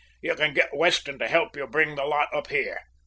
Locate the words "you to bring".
1.55-1.93